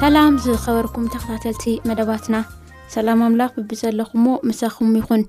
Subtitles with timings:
[0.00, 2.36] ሰላም ዝኸበርኩም ተኸታተልቲ መደባትና
[2.92, 5.22] ሰላም ኣምላኽ ብቢ ዘለኹምሞ ምሳኹም ይኹን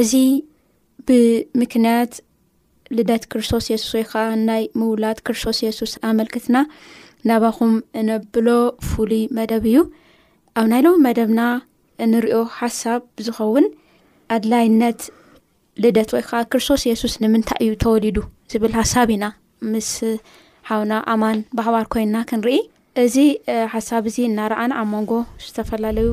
[0.00, 0.12] እዚ
[1.08, 2.12] ብምክንያት
[2.96, 6.56] ልደት ክርስቶስ የሱስ ወይ ከዓ ናይ ምውላድ ክርስቶስ የሱስ ኣመልክትና
[7.30, 8.48] ናባኹም እነብሎ
[8.90, 9.82] ፍሉይ መደብ እዩ
[10.60, 11.42] ኣብ ናይሎም መደብና
[12.14, 13.66] ንሪኦ ሓሳብ ዝኸውን
[14.38, 15.02] ኣድላይነት
[15.84, 18.16] ልደት ወይ ከዓ ክርስቶስ የሱስ ንምንታይ እዩ ተወሊዱ
[18.54, 19.26] ዝብል ሓሳብ ኢና
[19.74, 19.92] ምስ
[20.70, 22.58] ሓውና ኣማን ብህባር ኮይንና ክንርኢ
[23.02, 23.16] እዚ
[23.72, 25.10] ሓሳብ እዚ እናረኣና ኣብ መንጎ
[25.44, 26.08] ዝተፈላለዩ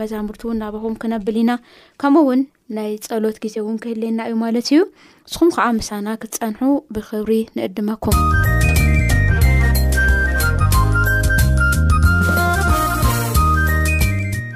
[0.00, 1.52] መዛሙርቲ እውን ናበኹም ክነብል ኢና
[2.00, 2.40] ከምኡ እውን
[2.76, 4.78] ናይ ፀሎት ግዜ እውን ክህልና እዩ ማለት እዩ
[5.24, 6.60] ንስኹም ከዓ ምሳና ክትፀንሑ
[6.96, 8.18] ብክብሪ ንእድመኩም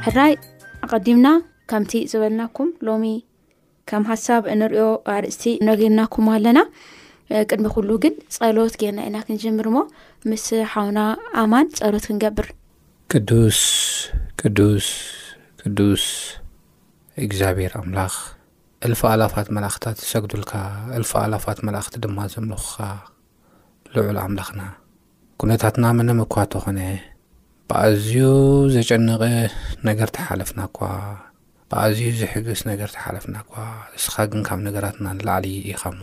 [0.07, 0.33] ሕራይ
[0.85, 1.27] ኣቀዲምና
[1.71, 3.07] ከምቲ ዝበልናኩም ሎሚ
[3.91, 4.87] ከም ሓሳብ ንሪኦ
[5.17, 6.59] ኣርስቲ ነገርናኩም ኣለና
[7.51, 9.79] ቅድሚ ኩሉ ግን ፀሎት ገርና ኢና ክንጀምር ሞ
[10.31, 10.43] ምስ
[10.73, 10.99] ሓውና
[11.41, 12.47] ኣማን ፀሮት ክንገብር
[13.13, 13.59] ቅዱስ
[14.41, 14.89] ቅዱስ
[15.61, 16.05] ቅዱስ
[17.25, 18.15] እግዚኣብሔር ኣምላኽ
[18.89, 20.53] እልፋኣላፋት መላእኽትታት ሰግዱልካ
[21.01, 22.77] እልፋኣላፋት መላእኽቲ ድማ ዘምልኹኻ
[23.97, 24.63] ልዑል ኣምላኽና
[25.43, 26.81] ኩነታትና ምነም እኳ ቶ ኾነ
[27.69, 28.15] ብኣዝዩ
[28.79, 29.25] ዘጨነቐ
[29.89, 30.79] ነገር ተሓለፍና እኳ
[31.73, 33.55] ብኣዝዩ ዘሕግስ ነገር ተሓለፍና እኳ
[33.95, 36.01] ንስኻ ግን ካብ ነገራትና ንላዕሊ ኢኻሞ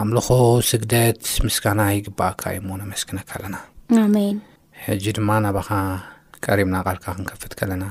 [0.00, 0.28] ኣእምልኾ
[0.68, 5.70] ስግደት ምስጋና ይግብአካ ዩ ሞነኣመስኪነካ ኣለናሜሕጂ ድማ ናባኻ
[6.44, 7.84] ቀሪምና ቃልካ ክንከፍት ከለና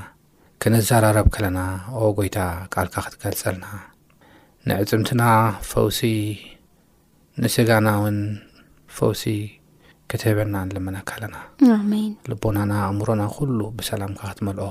[0.64, 1.60] ክነዘራረብ ከለና
[1.98, 2.38] ኦ ጎይታ
[2.74, 3.66] ቃልካ ክትገልፀልና
[4.68, 5.22] ንዕፅምትና
[5.72, 6.00] ፈውሲ
[7.42, 8.18] ንስጋና እውን
[8.96, 9.22] ፈውሲ
[10.12, 11.36] ክትህበና ንልመነካ ኣለና
[12.32, 14.66] ልቦናና ኣእምሮና ኩሉ ብሰላምካ ክትመልኦ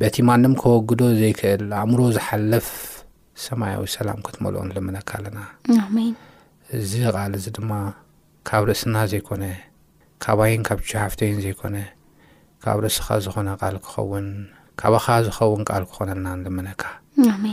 [0.00, 2.68] በቲ ማንም ከወግዶ ዘይክእል ኣእምሮ ዝሓልፍ
[3.44, 5.38] ሰማያዊ ሰላም ክትመልኦ ንልመነካ ኣለና
[6.76, 7.72] እዚ ቓል እዚ ድማ
[8.48, 9.44] ካብ ርእስና ዘይኮነ
[10.24, 11.76] ካባይን ካብ ሽሓፍተይን ዘይኮነ
[12.64, 14.26] ካብ ርእስኻ ዝኾነ ቃል ክኸውን
[14.80, 17.44] ካባኻ ዝኸውን ቃል ክኾነልናን ልመነካሜ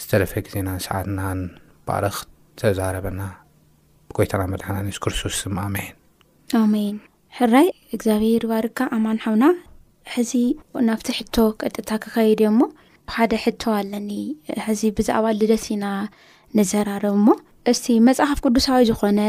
[0.00, 1.40] ዝተረፈ ግዜናን ሰዓትናን
[1.88, 2.16] ባረኽ
[2.60, 3.20] ተዛረበና
[4.08, 6.96] ብጎይታና መድሓና ንስ ክርስቶስ ኣሜይንኣሜን
[7.38, 9.44] ሕራይ እግዚኣብሔር ባርካ ኣማንሓውና
[10.16, 10.32] ሕዚ
[10.88, 12.62] ናብቲ ሕቶ ቀጥታ ክኸይድ ዮ ሞ
[13.08, 14.10] ብሓደ ሕቶ ኣለኒ
[14.66, 15.86] ሕዚ ብዛኣባ ልደስ ኢና
[16.58, 17.30] ንዘራረብ ሞ
[17.72, 19.20] እስቲ መፅሓፍ ቅዱሳዊ ዝኮነ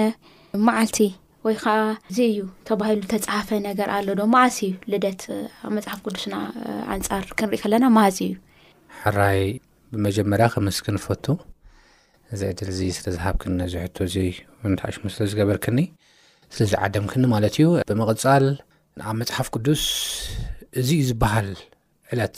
[0.67, 0.97] ማዓልቲ
[1.45, 1.75] ወይ ከዓ
[2.15, 2.37] ዚ እዩ
[2.67, 5.21] ተባሂሉ ዝተፀሃፈ ነገር ኣሎ ዶ ማዓሲ እዩ ልደት
[5.65, 6.35] ኣብ መፅሓፍ ቅዱስና
[6.95, 8.33] ኣንፃር ክንርኢ ከለና ማሃፂ እዩ
[9.03, 9.39] ሓራይ
[9.91, 11.25] ብመጀመርያ ከምስክንፈቱ
[12.35, 13.43] እዚ ዕድል ዚ ስለ ዝሃብክ
[13.75, 14.15] ዚሕቶ እዚ
[14.73, 15.79] ንታዕሽሙ ስለ ዝገበርክኒ
[16.55, 18.45] ስለዝዓደምክኒ ማለት እዩ ብምቕፃል
[19.09, 19.83] ኣብ መፅሓፍ ቅዱስ
[20.81, 21.49] እዚ ዩ ዝበሃል
[22.13, 22.37] ዕለት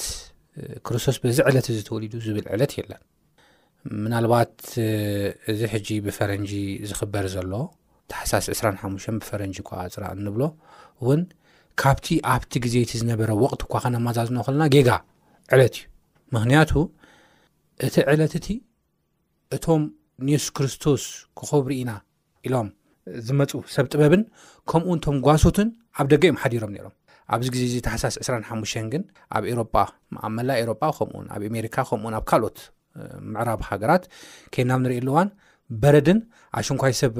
[0.87, 3.01] ክርስቶስ በዚ ዕለት ዚ ተወሊዱ ዝብል ዕለት የለን
[4.03, 4.53] ምናልባት
[5.51, 6.51] እዚ ሕጂ ብፈረንጂ
[6.89, 7.51] ዝኽበር ዘሎ
[8.11, 10.43] ታሓሳስ 2ሓሙ ብፈረንጂ ቋፅራ እንብሎ
[11.03, 11.21] እውን
[11.81, 14.89] ካብቲ ኣብቲ ግዜ ቲ ዝነበረ ወቅት እኳ ከነማዛዝኖ ከለና ጌጋ
[15.55, 15.85] ዕለት እዩ
[16.35, 16.71] ምክንያቱ
[17.87, 18.47] እቲ ዕለት እቲ
[19.57, 19.83] እቶም
[20.27, 21.03] ንየሱስ ክርስቶስ
[21.39, 21.91] ክኸብርኢና
[22.47, 22.69] ኢሎም
[23.27, 24.23] ዝመፁ ሰብ ጥበብን
[24.71, 25.69] ከምኡ እንቶም ጓሶትን
[25.99, 26.95] ኣብ ደጋ ዮም ሓዲሮም ነሮም
[27.35, 29.03] ኣብዚ ግዜ እዚ ተሓሳስ 2ሓሙሽ ግን
[29.37, 29.55] ኣብ ኤ
[30.39, 32.57] መላ ኤሮጳ ከምኡ ኣብ ኤሜሪካ ከምኡውን ኣብ ካልኦት
[33.33, 34.03] ምዕራብ ሃገራት
[34.55, 35.29] ኬናብ ንሪእየ ኣለዋን
[35.81, 36.19] በረድን
[36.59, 37.15] ኣሽንኳይ ሰብ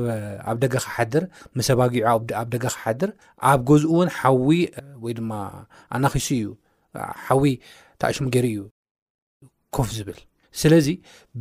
[0.50, 1.24] ኣብ ደገ ካሓድር
[1.58, 2.04] ምሰ ባጊዑ
[2.42, 3.10] ኣብ ደጋ ካሓድር
[3.52, 4.48] ኣብ ገዝኡ እውን ሓዊ
[5.04, 5.32] ወይ ድማ
[5.98, 6.48] ኣናኺሱ እዩ
[7.26, 7.46] ሓዊ
[8.02, 8.64] ታእሽሙገይሪ እዩ
[9.78, 10.20] ኮፍ ዝብል
[10.62, 10.88] ስለዚ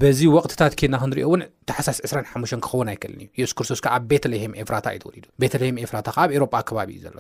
[0.01, 4.53] በዚ ወቅትታት ኬና ክንሪኦ እውን ተሓሳስ 2ራሓሙን ክኸውን ኣይከለኒ እዩ የሱስ ክርስቶስ ካዓ ኣብ ቤተለሄም
[4.63, 7.17] ኤፍራታ እዩ ወሊዱ ቤተለሄም ኤፍራታ ካኣብ ኤሮጳ ኣከባቢ እዩ ዘሎ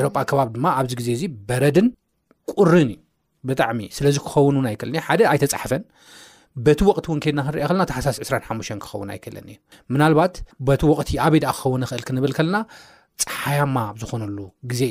[0.00, 1.88] ኤሮጳ ኣከባቢ ድማ ኣብዚ ግዜ እዚ በረድን
[2.54, 2.98] ቁርን እዩ
[3.50, 5.82] ብጣዕሚ ስለዚ ክኸውን ውን ኣይከለኒ ሓደ ኣይተፃሓፈን
[6.66, 9.48] በቲ ወቅቲ እውን ኬድና ክንሪአ ከለና ታሓሳስ 2ሓሙሽ ክኸውን ኣይከለኒ
[9.94, 10.36] ምናልባት
[10.68, 12.58] በቲ ወቅቲ ኣበይድኣ ክኸውን ንኽእል ክንብል ከለና
[13.22, 14.38] ፀሓያማ ዝኮነሉ
[14.70, 14.82] ግዜ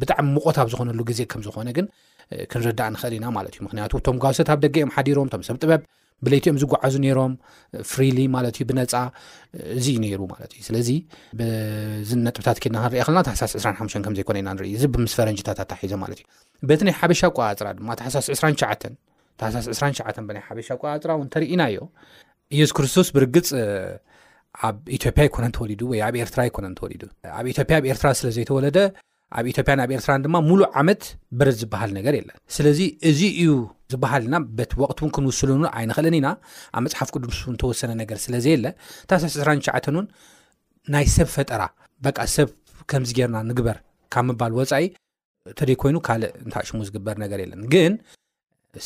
[0.00, 1.86] ብጣዕሚ ምቆታ ብ ዝኮነሉ ግዜ ከም ዝኮነ ግን
[2.52, 5.82] ክንርዳእ ንኽእል ኢና ማለት እዩ ምክንያቱ እቶም ጓሶትኣብ ደገ ዮም ሓዲሮም ቶም ሰብ ጥበብ
[6.26, 7.32] ብለቲኦም ዝጓዓዙ ነይሮም
[7.92, 8.94] ፍሪሊ ማለት እዩ ብነፃ
[9.78, 10.88] እዚዩ ነይሩ ማለት እዩ ስለዚ
[11.40, 13.70] ብዚ ነጥብታት ኬድና ክንሪአ ከለና ሓሳስ 2ሓ
[14.08, 16.26] ከምዘኮነ ኢና ንኢ እዚ ብምስ ፈረንጅታት ኣት ሒዞ ማለት ዩ
[16.70, 18.48] በቲ ናይ ሓበሻ ቆፅራ ድማ ሓሳስ 2ሸ
[19.40, 19.98] ታሳስ 2ሸ
[20.28, 21.78] ብናይ ሓበሻ ቆጣፅራ እውን ተርኢናዮ
[22.54, 23.48] ኢየሱስ ክርስቶስ ብርግፅ
[24.66, 27.02] ኣብ ኢትዮጵያ ይኮነ ተወሊዱ ወይ ኣብ ኤርትራ ይኮነ እተወሊዱ
[27.38, 28.78] ኣብ ኢትዮጵያ ኣብ ኤርትራ ስለ ዘይተወለደ
[29.38, 31.02] ኣብ ኢትዮያን ኣብ ኤርትራን ድማ ሙሉእ ዓመት
[31.38, 32.80] ብር ዝበሃል ነገር የለን ስለዚ
[33.10, 33.50] እዚ እዩ
[33.92, 36.28] ዝበሃል ኢና በቲ ወቅትውን ክንውስሉን ዓይንክእልን ኢና
[36.76, 38.66] ኣብ መፅሓፍ ቅዱስ ን ተወሰነ ነገር ስለ ዘየለ
[39.12, 40.06] ታሳስ 2ሸን እውን
[40.94, 41.62] ናይ ሰብ ፈጠራ
[42.06, 42.48] በ ሰብ
[42.92, 43.78] ከምዚ ጌርና ንግበር
[44.14, 44.84] ካብ ምባል ወፃኢ
[45.52, 47.92] እተደይ ኮይኑ ካልእ እንታሽሙ ዝግበር ነገር የለን ግን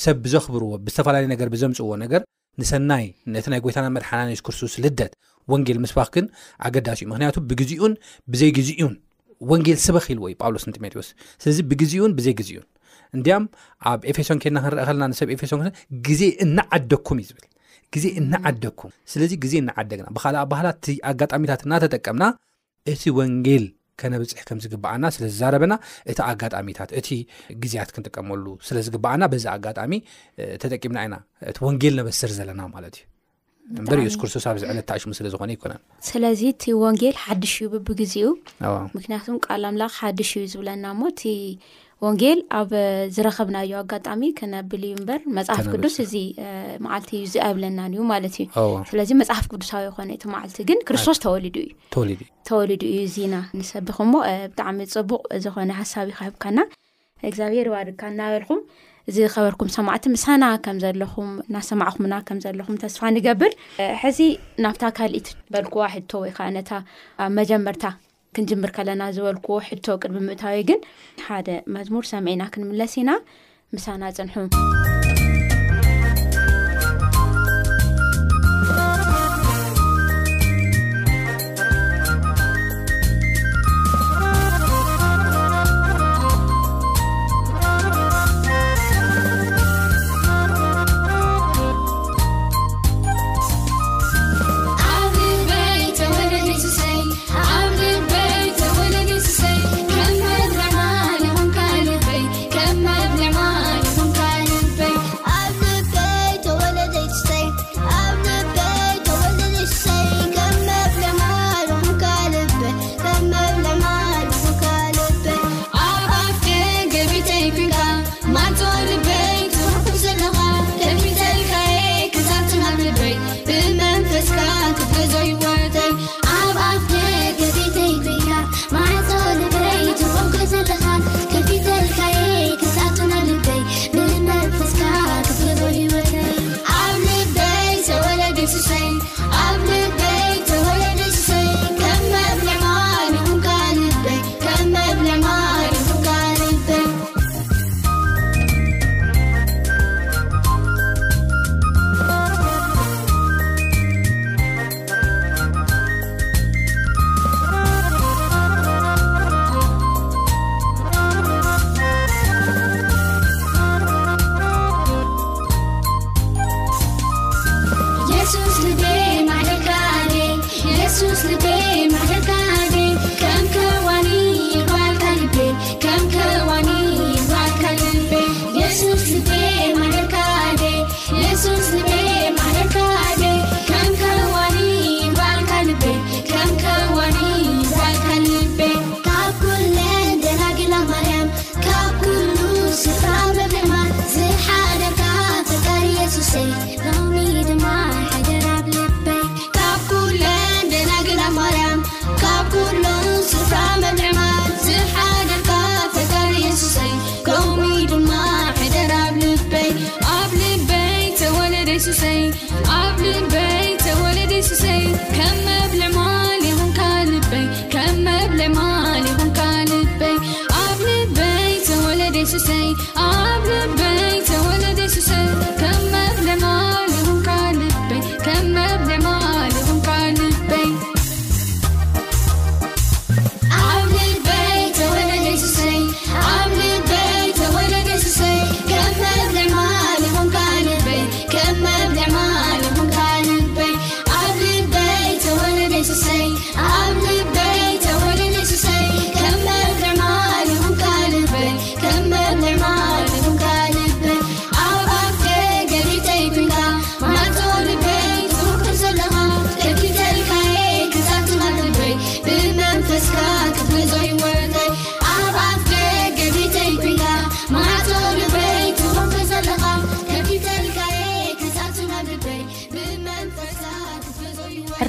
[0.04, 2.20] ሰብ ብዘኽብርዎ ብዝተፈላለዩ ነገር ብዘምፅዎ ነገር
[2.60, 3.04] ንሰናይ
[3.34, 5.12] ነቲ ናይ ጎይታና መድሓናኒስክርሱስ ልደት
[5.52, 6.26] ወንጌል ምስባኽ ግን
[6.66, 7.92] ኣገዳሲ እዩ ምክንያቱ ብግዚኡን
[8.32, 8.94] ብዘይግዚኡን
[9.50, 11.08] ወንጌል ስበኪልዎ ዩ ጳውሎስ ንጢሞቴዎስ
[11.42, 12.66] ስለዚ ብግዚኡን ብዘይግዚኡን
[13.16, 13.44] እንዲያም
[13.90, 15.52] ኣብ ኤፌሶን ኬና ክንረአ ከለና ንሰብ ኤፌሶ
[16.08, 17.46] ግዜ እናዓደኩም እዩ ዝብል
[17.94, 22.24] ግዜ እናዓደኩም ስለዚ ግዜ እናዓደግና ብካልኣ ባህላትቲ ኣጋጣሚታት እናተጠቀምና
[22.92, 23.64] እቲ ወንጌል
[24.00, 25.74] ከነብፅሕ ከም ዝግበኣና ስለዝዛረበና
[26.10, 27.08] እታ ኣጋጣሚታት እቲ
[27.62, 29.92] ግዜያት ክንጥቀመሉ ስለዝግበኣና በዛ ኣጋጣሚ
[30.64, 31.18] ተጠቂምና ና
[31.50, 33.04] እቲ ወንጌል ነበስር ዘለና ማለት ዩ
[33.90, 35.80] በሪ የስ ክርስቶስ ኣብዚዕለ ኣሽሙ ስለ ዝኮነ ይኮነን
[36.10, 36.40] ስለዚ
[36.84, 38.14] ወንጌል ሓድሽ ዩ ብግዜ
[38.96, 39.26] ምክንያቱ
[39.64, 40.84] ልምላ ሓሽ ዩ ዝብለና
[42.04, 42.70] ወንጌል ኣብ
[43.14, 46.14] ዝረኸብናዮ ኣጋጣሚ ክነብል እዩ ምበር መፅሓፍ ቅዱስ እዚ
[46.84, 48.46] መዓልቲ እዩ ዚኣብለናን እዩ ማለት እዩ
[48.90, 54.16] ስለዚ መፅሓፍ ቅዱሳዊ ይኮነ እቲ መዓልቲ ግን ክርስቶስ ተሊእዩተወሊድ እዩ እዚና ንሰቢክ ሞ
[54.52, 56.58] ብጣዕሚ ፅቡቅ ዝኮነ ሓሳቢ ከህብካና
[57.30, 58.60] እግዚኣብሔር ዋድካ እናበልኩም
[59.14, 63.52] ዝኸበርኩም ሰማዕቲ ምሳና ከም ዘለኹም ናሰማዕኹምና ከምዘለኹም ተስፋ ንገብር
[64.04, 64.18] ሕዚ
[64.64, 66.70] ናብታ ካልእት በልኩዋሕድቶ ወይከዓ ነታ
[67.38, 67.84] መጀመርታ
[68.36, 70.80] ክንጅምር ከለና ዝበልክዎ ሕቶ ቅድቢ ምእታዊ ግን
[71.28, 73.10] ሓደ መዝሙር ሰሚዒና ክንምለስ ኢና
[73.76, 74.52] ምሳና ፅንሑ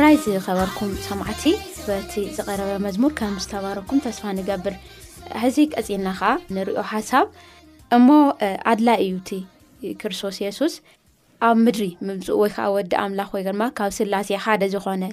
[0.02, 1.44] እላይ ዝከበርኩም ሰማዕቲ
[1.88, 4.74] በቲ ዝቀረበ መዝሙር ከምዝተባረኩም ተስፋ ንገብር
[5.42, 7.26] ሕዚ ቀፂልና ከዓ ንሪኦ ሓሳብ
[7.98, 8.08] እሞ
[8.72, 9.38] ኣድላይ እዩ ቲ
[10.02, 10.76] ክርስቶስ የሱስ
[11.48, 15.04] ኣብ ምድሪ ምምፅእ ወይከዓ ወዲ ኣምላኽ ወይድማ ካብ ስላሴ ሓደ ዝኮነ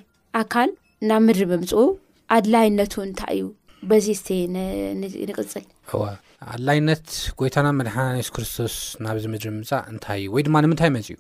[0.43, 0.71] ኣካል
[1.11, 1.83] ናብ ምድሪ ምምፅኡ
[2.37, 3.47] ኣድላይነቱ እንታይ እዩ
[3.91, 4.31] በዚ ስቲ
[5.31, 7.05] ንቅፅልዋኣድላይነት
[7.43, 8.77] ጎይታናብ መድሓና ሱስ ክርስቶስ
[9.09, 11.19] ናብዚ ምድሪምፃእ ታእዩወይድማይፅዩ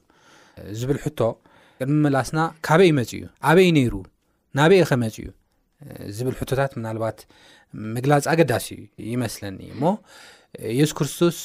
[1.82, 3.94] ቅድሚ መላስና ካበይ መፅ እዩ ኣበይ ነይሩ
[4.58, 5.26] ናበይ ከመፅእዩ
[6.16, 7.18] ዝብል ሕቶታት ምናልባት
[7.96, 8.66] መግላፂ ኣገዳሲ
[9.12, 9.82] ይመስለኒ እሞ
[10.78, 11.38] የሱስ ክርስቶስ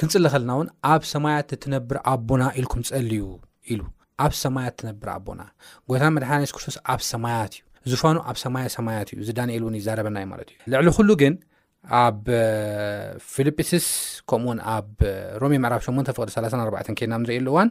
[0.00, 3.24] ክንፅለ ኸልና እውን ኣብ ሰማያት እትነብር ኣቦና ኢልኩም ፀልዩ
[3.72, 3.82] ኢሉ
[4.24, 5.42] ኣብ ሰማያት ትነብር ኣቦና
[5.90, 10.26] ጎይታ መድሓና ሱ ክርስቶስ ኣብ ሰማያት እዩ ዝፋኑ ኣብ ሰማያሰማያት እዩ እዚ ዳኤል እውን ይዘረበናእዩ
[10.32, 11.34] ማለት እዩ ልዕሊ ኩሉ ግን
[12.04, 12.18] ኣብ
[13.34, 13.86] ፊልጵስስ
[14.30, 14.88] ከምኡውን ኣብ
[15.42, 17.68] ሮሜ ምዕራብ 8 ፍቅዲ34 ኬና ንርኢየሉእዋን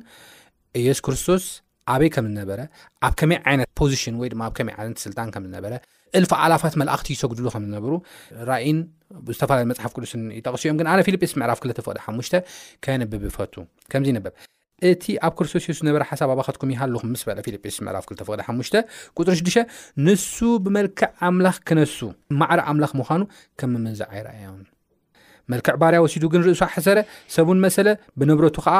[0.87, 1.43] የሱስ ክርስቶስ
[1.93, 2.59] ኣበይ ከም ዝነበረ
[3.05, 5.65] ኣብ ከመይ ዓይነት ፖዚሽን ወይድማ ኣብ ከመይ ይነት ስልጣን ከምዝነበ
[6.17, 7.91] እልፋ ዓላፋት መላእኽቲ ይሰግድሉ ከምዝነብሩ
[8.49, 8.77] ራይን
[9.35, 12.37] ዝተፈላለዩ መፅሓፍ ቅዱስን ይጠቕሲእዮም ግን ኣነ ፊልጴስ ምዕራፍ 2ፍቕ 5
[12.85, 13.53] ከንብብ ይፈቱ
[13.93, 14.27] ከዚብብ
[14.89, 18.81] እቲ ኣብ ክርስቶስ ስ ዝነበረ ሓሳብ ኣባኸትኩም ይሃሉኹ ምስ በ ፊልጴስ ምዕራፍ 2ፍቅ5
[19.17, 19.57] ፅሪ6
[20.05, 21.97] ንሱ ብመልክዕ ኣምላኽ ክነሱ
[22.41, 23.21] ማዕሪ ኣምላኽ ምዃኑ
[23.61, 24.61] ከምምንዝዕ ዓይር ዮም
[25.51, 26.97] መልክዕ ባርያ ወሲዱ ግን ርእሱ ኣሓሰረ
[27.35, 27.87] ሰብን መሰለ
[28.21, 28.77] ብነብረቱ ከዓ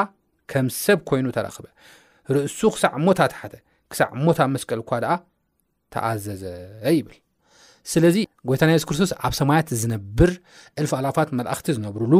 [0.52, 1.66] ከም ሰብ ኮይኑ ተረኽበ
[2.36, 3.54] ርእሱ ክሳዕ ሞታት ሓተ
[3.90, 5.12] ክሳዕ ሞታ ብ መስቀል እኳ ድኣ
[5.92, 6.42] ተኣዘዘ
[6.96, 7.16] ይብል
[7.92, 8.16] ስለዚ
[8.48, 10.30] ጎይታና የሱስ ክርስቶስ ኣብ ሰማያት ዝነብር
[10.80, 12.12] ዕልፍኣላፋት መላእኽቲ ዝነብርሉ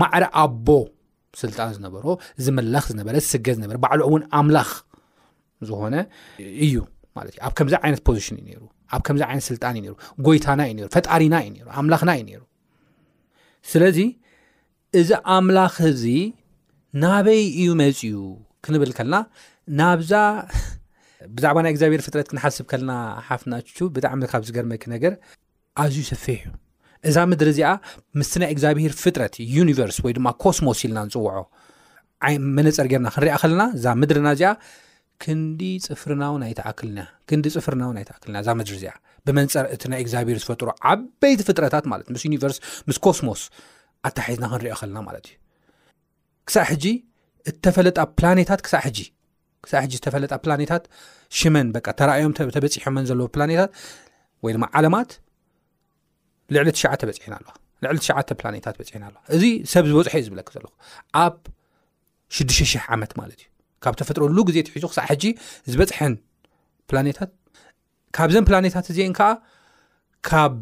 [0.00, 0.68] ማዕሪ ኣቦ
[1.42, 2.04] ስልጣን ዝነበሮ
[2.44, 4.70] ዝመላኽ ዝነበረ ዝስገ ዝነበረ ባዕል እውን ኣምላኽ
[5.68, 5.94] ዝኮነ
[6.66, 6.74] እዩ
[7.18, 8.62] ማለት እዩ ኣብ ከምዚ ዓይነት ፖዚሽን እዩ ነሩ
[8.94, 9.92] ኣብ ከምዚ ዓይነት ስልጣን እዩ
[10.26, 12.42] ጎይታና እዩ ፈጣሪና እዩ ኣምላኽና እዩ ነይሩ
[13.72, 13.98] ስለዚ
[15.00, 16.04] እዚ ኣምላኽ እዚ
[17.02, 18.04] ናበይ እዩ መፅኡ
[18.64, 19.16] ክንብል ከለና
[19.80, 20.12] ናብዛ
[21.36, 22.92] ብዛዕባ ናይ እግዚብሄር ፍጥረት ክንሓስብ ከለና
[23.28, 23.54] ሓፍና
[23.94, 25.12] ብጣዕሚ ካብ ዝገርመኪ ነገር
[25.82, 26.50] ኣዝዩ ስፊ እዩ
[27.08, 27.70] እዛ ምድሪ እዚኣ
[28.18, 31.34] ምስ ናይ እግዚኣብሄር ፍጥረት ዩኒቨርስ ወይድማ ኮስሞስ ኢልና ንፅውዖ
[32.56, 34.52] መነፀር ገርና ክንሪያ ከለና እዛ ምድርና እዚኣ
[36.00, 38.94] ፅፍናው ናይተኣልክንዲ ፅፍርናው ናይተኣክልና እዛ ምድሪ እዚኣ
[39.26, 42.58] ብመንፀር እቲ ናይ እግዚኣብሄር ዝፈጥሮ ዓበይቲ ፍጥረታት ማለት ምስ ዩኒቨርስ
[42.88, 43.42] ምስ ኮስሞስ
[44.08, 45.34] ኣታ ሒዝና ክንሪኦ ከለና ማለት እዩ
[46.48, 46.84] ክሳብ ሕጂ
[47.52, 48.98] እተፈለጣ ፕላኔታት ክሳብ ሕጂ
[49.70, 50.84] ሳዕ ሕጂ ዝተፈለጣ ፕላኔታት
[51.38, 53.70] ሽመን በ ተራእዮም ተበፂሖመን ዘለዎ ፕላኔታት
[54.44, 55.10] ወይ ድማ ዓለማት
[56.54, 57.52] ልዕሊ ትሸ በሕና ኣለዋ
[57.84, 59.42] ልዕሊ ትሽዓተ ላኔታት በፅሕና ኣለዋ እዚ
[59.72, 60.72] ሰብ ዝበፅሐ እዩ ዝብለክ ዘለኹ
[61.24, 61.34] ኣብ
[62.38, 63.46] 600 ዓመት ማለት እዩ
[63.84, 65.24] ካብ ተፈጥረሉ ግዜ ትሒዙ ሳዕ ሕጂ
[65.72, 66.14] ዝበፅሐን
[66.90, 67.30] ፕላኔታት
[68.16, 69.28] ካብዘን ፕላኔታት እዜአን ከዓ
[70.28, 70.54] ካብ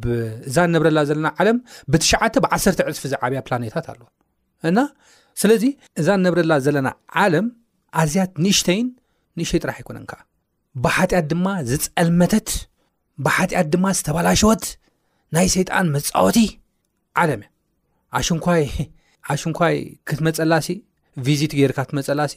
[0.49, 1.59] እዛእነብረላ ዘለና ዓለም
[1.93, 4.07] ብትሽዓተ ብ1ሰተ ዕፅፊ ዝዓብያ ፕላኔታት ኣለዋ
[4.69, 4.79] እና
[5.43, 5.63] ስለዚ
[6.01, 6.89] እዛ እነብረላ ዘለና
[7.23, 7.47] ዓለም
[8.01, 8.87] ኣዝያት ንእሽተይን
[9.39, 10.15] ንእሽተይ ጥራሕ ኣይኮነን ከ
[10.85, 12.49] ብሓጢኣት ድማ ዝፀልመተት
[13.25, 14.65] ብሓጢኣት ድማ ዝተባላሸወት
[15.37, 16.39] ናይ ሰይጣን መፃወቲ
[17.23, 17.43] ዓለም
[18.19, 19.75] እያ ሽንኳሽንኳይ
[20.09, 20.69] ክትመፀላሲ
[21.27, 22.35] ቪዚት ገይርካ ክትመፀላሲ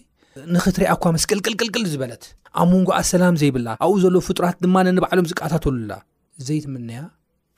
[0.56, 2.24] ንኽትሪኣ እኳ መስቅልቅልቅልቅል ዝበለት
[2.62, 5.94] ኣብ መንጎ ኣሰላም ዘይብላ ኣብኡ ዘለዎ ፍጡራት ድማ ነንባዕሎም ዝቃታተሉላ
[6.48, 7.00] ዘይትምነያ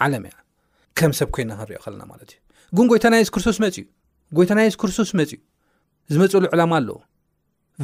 [0.05, 0.35] ዓለም ያ
[0.99, 3.83] ከም ሰብ ኮይና ክንሪኦ ከለና ማለት እዩ ግን ጎይታና ስ ክርስቶስ እዩ
[4.37, 5.39] ጎይታ ናይ ስ ክርስቶስ መፅእዩ
[6.13, 6.97] ዝመፅሉ ዕላማ ኣለዎ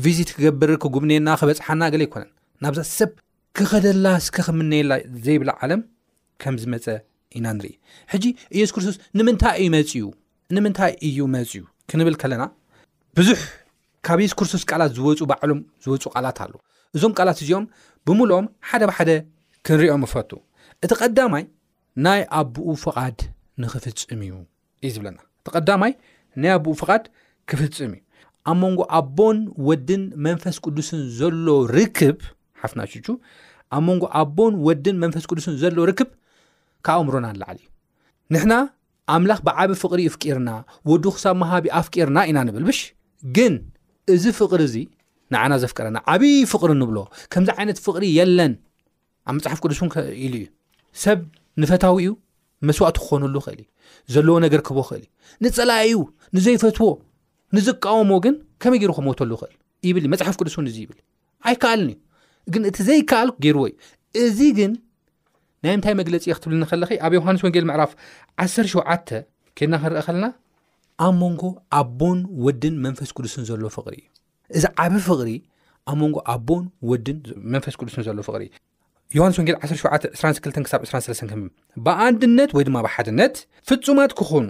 [0.04, 2.32] ቪዚት ክገብር ክጉብነና ክበፅሓና ገለ ኣይኮነን
[2.64, 3.12] ናብዛ ሰብ
[3.58, 4.92] ክኸደላስከ ከምነላ
[5.26, 5.82] ዘይብላ ዓለም
[6.42, 6.86] ከምዝመፀ
[7.40, 7.72] ኢና ንርኢ
[8.14, 8.24] ሕጂ
[8.60, 11.62] የሱስ ክርስቶስ ንምይ እዩዩንምንታይ እዩ መፅ ዩ
[11.92, 12.44] ክንብል ከለና
[13.20, 13.40] ብዙሕ
[14.08, 16.54] ካብ የሱስ ክርስቶስ ቃላት ዝወፁ በዕሎም ዝወፁ ቃላት ኣሉ
[16.98, 17.66] እዞም ቃላት እዚኦም
[18.08, 19.12] ብምሉኦም ሓደ ብሓደ
[19.68, 20.32] ክንሪኦም ክፈቱ
[20.86, 21.44] እቲ ቐዳማይ
[22.06, 23.18] ናይ ኣቦኡ ፍቓድ
[23.64, 24.34] ንክፍፅም እዩ
[24.86, 25.94] እዩ ዝብለና እቲ ቐዳማይ
[26.44, 27.06] ናይ ኣብኡ ፍቓድ
[27.50, 28.04] ክፍፅም እዩ
[28.52, 29.38] ኣብ ሞንጎ ኣቦን
[29.68, 32.18] ወድን መንፈስ ቅዱስን ዘሎ ርክብ
[32.62, 32.92] ሓፍናሽ
[33.78, 36.10] ኣብ ሞንጎ ኣቦን ወድን መንፈስ ቅዱስን ዘሎ ርክብ
[36.88, 37.70] ካብ ኣእምሮና ንላዓሊ እዩ
[38.34, 38.54] ንሕና
[39.14, 40.50] ኣምላኽ ብዓብ ፍቅሪ ይፍቅርና
[40.92, 42.80] ወዱ ሳብ መሃቢ ኣፍቂርና ኢና ንብል ብሽ
[43.38, 43.56] ግን
[44.14, 44.76] እዚ ፍቕሪ እዚ
[45.34, 46.98] ንዓና ዘፍቀረና ዓብዪ ፍቕሪ ንብሎ
[47.34, 48.54] ከምዚ ዓይነት ፍቕሪ የለን
[49.30, 49.90] ኣብ መፅሓፍ ቅዱስ ን
[50.26, 50.46] ኢሉ እዩ
[51.04, 51.20] ሰብ
[51.62, 52.10] ንፈታዊ እዩ
[52.68, 53.66] መስዋእቲ ክኾኑሉ ኽእል እዩ
[54.16, 55.10] ዘለዎ ነገር ክህቦ ክእል እዩ
[55.48, 55.98] ንፀላ እዩ
[56.36, 56.90] ንዘይፈትዎ
[57.54, 59.54] ንዚ ቃወሞ ግን ከመይ ገይሩ ክመተሉ ይኽእል
[59.88, 60.98] ይብል መፅሓፍ ቅዱስ እውን እዚ ይብል
[61.50, 61.98] ኣይከኣልን እዩ
[62.54, 63.74] ግን እቲ ዘይከኣል ገይርዎ እዩ
[64.28, 64.72] እዚ ግን
[65.66, 67.92] ናይ ምታይ መግለፂ እክትብል ንኸለኸ ኣብ ዮሃንስ ወንጌል ምዕራፍ
[68.46, 69.14] 1ሸ ኬድና
[69.82, 70.26] ክንርአ ከለና
[71.06, 71.44] ኣብ ሞንጎ
[71.80, 75.30] ኣቦን ወድን መንፈስ ቅዱስን ዘሎ ፍቕሪ እዩ እዚ ዓብ ፍቕሪ
[75.92, 77.20] ኣብ ሞንጎ ኣቦን ወን
[77.54, 78.52] መንፈስ ቅዱስን ዘሎ ፍቕሪእዩ
[79.18, 81.42] ዮሃንስ ወንጌል 172 ሳ2
[81.86, 83.36] ብኣንድነት ወይድማ ብሓድነት
[83.70, 84.46] ፍፁማት ክኾኑ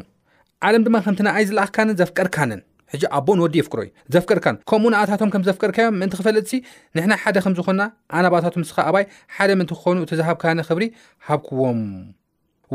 [0.67, 2.61] ዓለም ድማ ከምቲ ንኣይ ዝለኣኽካንን ዘፍቀርካነን
[2.91, 6.51] ሕ ኣቦ ወዲ የፍክሮዩ ዘፍቅርካን ከምኡ ንኣታቶም ከም ዘፍቀርካዮም ምእንቲ ክፈለጥሲ
[6.95, 7.81] ንሕና ሓደ ከምዝኮና
[8.17, 10.83] ኣናባታቶም ምስኻ ኣባይ ሓደ ምእንቲ ክኾኑ እቲዝሃብካኒ ክብሪ
[11.27, 11.81] ሃብክዎም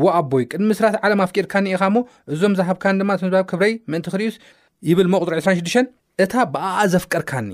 [0.03, 1.99] ዎኣቦይ ቅድሚ ስራት ዓለም ኣፍቂርካኒኢኻ ሞ
[2.33, 4.35] እዞም ዝሃብካኒ ድማ ሃብ ክብረይ ምእንቲ ክርዩስ
[4.91, 5.91] ይብል መቁጥር 26
[6.25, 7.49] እታ ብኣኣ ዘፍቀርካኒ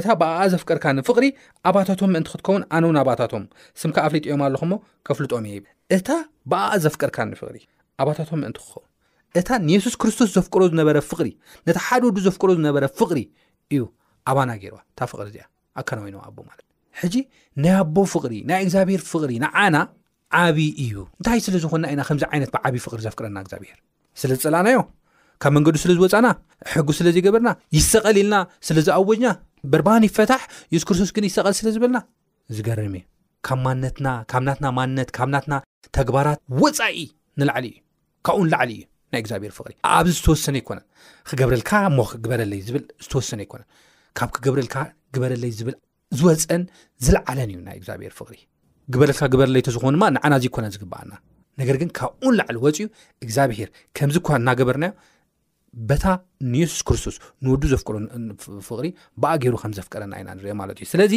[0.00, 1.26] እታ ብኣኣ ዘፍቀርካኒ ፍቕሪ
[1.68, 3.44] ኣባታቶም ምእንቲ ክትከውን ኣነውን ኣባታቶም
[3.82, 4.72] ስምካ ኣፍሊጥ ዮም ኣለኹሞ
[5.08, 5.58] ከፍልጦም እየ
[5.98, 6.08] እታ
[6.52, 7.50] ብኣኣ ዘፍቀርካኒ ፍ
[8.02, 8.10] ኣም
[8.58, 8.82] ክኸው
[9.40, 11.28] እታ ንየሱስ ክርስቶስ ዘፍቅሮ ዝነበረ ፍቅሪ
[11.68, 13.18] ነታ ሓደ ወዱ ዘፍቅሮ ዝነበረ ፍቕሪ
[13.74, 13.82] እዩ
[14.30, 15.44] ኣባና ገይርዋ እታ ፍቅሪ እዚኣ
[15.90, 16.60] ኣና ወይዋኣቦት
[17.00, 17.14] ሕጂ
[17.62, 19.76] ናይ ኣቦ ፍቕሪ ናይ እግዚኣብሄር ፍቕሪ ንዓና
[20.42, 24.78] ዓብዪ እዩ እንታይ ስለዝኮና ኢና ከምዚ ይነት ብዓብይ ፍሪዘቅረናብስዝፀላናዮ
[25.42, 26.26] ካብ መንገዱ ስለዝወፃና
[26.72, 28.36] ሕጉ ስለዘይገበርና ይሰቐል ኢልና
[28.68, 29.28] ስለዝኣወጅና
[29.72, 30.42] በርባኒ ይፈታሕ
[30.74, 31.98] የሱስክርስቶስ ግን ይሰቐል ስለ ዝብልና
[32.56, 33.02] ዝገርም እ
[33.46, 35.54] ካብ ማነትናካብ ናትና ማነት ካብ ናትና
[35.98, 36.96] ተግባራት ወፃኢ
[37.40, 38.80] ንላዕሊ እዩካብኡ ላዕሊዩ
[39.20, 40.86] ይእግዚኣብሔር ፍሪ ኣብዚ ዝተወሰነ ኣይኮነን
[41.28, 43.68] ክገብረልካ ሞ ክግበረለይ ዝብል ዝተወሰነ ኣይኮነን
[44.18, 44.76] ካብ ክገብረልካ
[45.16, 45.76] ግበረለይ ዝብል
[46.18, 46.62] ዝወፀን
[47.04, 48.36] ዝለዓለን እዩ ናይ እግዚኣብሄር ፍቅሪ
[48.94, 51.12] ግበረልካ ግበረለይ ተዝኮኑ ድማ ንዓና ዚ ኮነ ዝግበኣና
[51.60, 52.86] ነገር ግን ካብኡን ላዕሊ ወፅኡ
[53.24, 54.92] እግዚኣብሄር ከምዚ ኳ እናገበርናዮ
[55.88, 56.04] በታ
[56.52, 57.96] ንየሱስ ክርስቶስ ንወዱ ዘፍቀሮ
[58.68, 58.86] ፍቅሪ
[59.22, 61.14] ብኣ ገይሩ ከም ዘፍቀረና ኢና ንሪኦ ማለት እዩስለዚ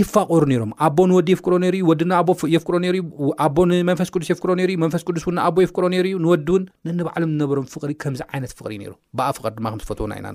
[0.00, 6.14] ይፋቆሩ ሮም ኣቦ ንወዲ የፍቅሮ ዩ ወዲኣቦየፍቅሮኣቦ ንመንፈስ ቅዱስ የፍሮ ዩመንፈስ ቅዱስ ኣቦ የፍሮ ሩእዩ
[6.24, 8.72] ንወዲ እውን ነኒበዕሎም ዝነበሮም ፍሪ ከምዚ ዓይነት ፍቅሪ
[9.18, 10.28] ብኣ ፍቅሪ ማ ዝፈዎ ኢና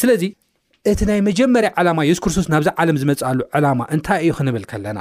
[0.00, 0.22] ስለዚ
[0.90, 5.00] እቲ ናይ መጀመርያ ዕላማ የሱስ ክርስቶስ ናብዚ ዓለም ዝመፅኣሉ ዕላማ እንታይ እዩ ክንብል ከለና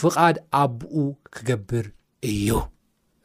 [0.00, 0.94] ፍቃድ ኣብኡ
[1.36, 1.86] ክገብር
[2.32, 2.48] እዩ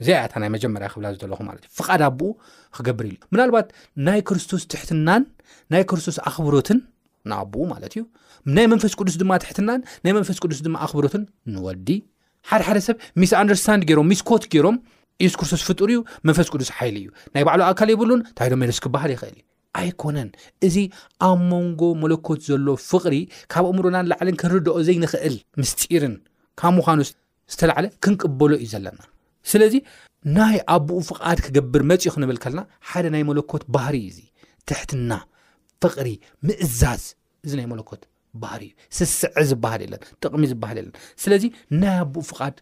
[0.01, 2.29] እዚያታ ናይ መጀመርያ ክብላለኹማእፍድ ኣብኡ
[2.77, 3.06] ክገብር
[3.39, 3.67] ናባት
[4.08, 5.24] ናይ ክርስቶስ ትሕትናን
[5.74, 6.79] ናይ ክርስቶስ ኣኽብሮትን
[7.31, 8.03] ንኣብኡ ማለት እዩ
[8.55, 11.89] ናይ መንፈስ ቅዱስ ድማ ትሕትናን ናይ መንፈስ ቅዱስ ድማ ኣኽብሮትን ንወዲ
[12.50, 14.77] ሓደ ሓደ ሰብ ሚስ ኣንደርሳንድ ሮም ሚስ ኮት ገይሮም
[15.25, 19.12] ኢስኩርሶስ ፍጡር እዩ መንፈስ ቅዱስ ሓይሊ እዩ ናይ ባዕሉ ኣካል የብሉን እንታይ ዶም ደስኪ ባህር
[19.15, 19.41] ይኽእልዩ
[19.79, 20.29] ኣይኮነን
[20.67, 20.77] እዚ
[21.27, 23.15] ኣብ ሞንጎ መለኮት ዘሎ ፍቕሪ
[23.53, 26.15] ካብ ኣእምሮናንላዓልን ክንርድኦ ዘይንክእል ምስጢርን
[26.62, 27.12] ካብ ምዃኖስ
[27.53, 29.01] ዝተለዓለ ክንቅበሎ እዩ ዘለና
[29.51, 29.75] ስለዚ
[30.38, 34.17] ናይ ኣቦኡ ፍቓድ ክገብር መፅኡ ክንብል ከልና ሓደ ናይ መለኮት ባህር ዩዚ
[34.69, 35.12] ትሕትና
[35.84, 36.10] ፍቕሪ
[36.48, 37.04] ምእዛዝ
[37.46, 38.02] እዚ ናይ መለኮት
[38.44, 41.44] ባህሪ እዩ ስስዐ ዝባሃል የለን ጥቕሚ ዝበሃል የለን ስለዚ
[41.82, 42.56] ና ብኡ ፍቓድ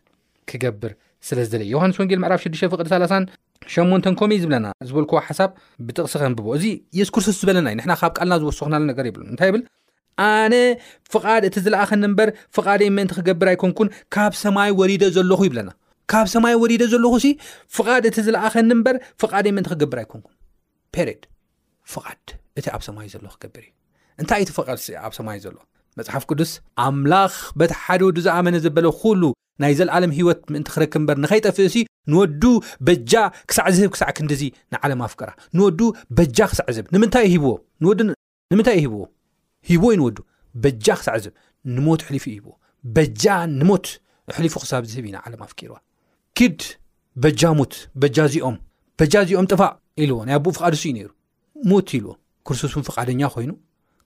[0.49, 0.91] ክገብር
[1.27, 3.07] ስለ ዝለየ ዮሃንስ ወንጌል ምዕራፍ 6ዱሽ ፍቅዲ ላ
[3.73, 5.51] ሸሞንተን ኮምእ ዝብለና ዝበልኩዎ ሓሳብ
[5.85, 6.65] ብጥቕስ ኸን ብቦ እዚ
[6.99, 9.61] የስኩርስስ ዝበለናዩ ንና ካብ ቃልና ዝወስኽና ነገር ይብ እንታይ ብል
[10.27, 10.53] ኣነ
[11.13, 15.71] ፍቓድ እቲ ዝለኣኸኒ እምበር ፍቓደይ ምእንቲ ክገብር ኣይኮንኩን ካብ ሰማይ ወሪደ ዘለኹ ይብለና
[16.13, 17.13] ካብ ሰማይ ወሪደ ዘለኹ
[17.77, 20.33] ፍቓድ እቲ ዝለኣኸኒ ምበር ፍቃደይ ምእንቲ ክገብር ኣይኮንኩን
[21.13, 21.25] ድ
[21.93, 22.21] ፍቃድ
[22.59, 23.71] እቲ ኣብ ሰማይ ዘሎ ክገብር እዩ
[24.21, 25.61] እንታይ እቲ ፈቃዱሲ ኣብ ሰማይ ዘሎዎ
[25.99, 26.51] መፅሓፍ ቅዱስ
[26.85, 29.21] ኣምላኽ በታ ሓደ ወዱ ዝኣመነ ዘበለ ኩሉ
[29.61, 31.77] ናይ ዘለዓለም ሂወት ምእንቲ ክረክብ እበር ንኸይጠፍእ ሲ
[32.11, 32.43] ንወዱ
[32.87, 33.11] በጃ
[33.49, 34.41] ክሳዕ ዝህብ ክሳዕ ክንዲዚ
[34.73, 35.79] ንዓለም ኣፍቀራ ንወዱ
[36.17, 36.85] በጃ ክሳዕ ዝብ
[38.53, 38.95] ዎምታይዎ
[39.69, 40.17] ሂዎይ ወዱ
[40.63, 41.35] በጃ ክሳዕ ዝህብ
[41.75, 42.51] ንሞት ኣሊፉሂብዎ
[42.95, 43.23] በጃ
[43.59, 43.87] ንሞት
[44.43, 45.75] ሊፉ ክሳብ ዝህብ ዩንዓለም ኣፍቂርዋ
[46.37, 46.61] ክድ
[47.23, 48.55] በጃ ሙት በጃ እዚኦም
[48.99, 51.09] በጃ እዚኦም ጥፋእ ኢልዎ ናይ ኣብኡ ፍቓዱሱ እዩ ይሩ
[51.71, 52.13] ሙት ኢልዎ
[52.47, 53.51] ክርስቶስን ፍቃደኛ ኮይኑ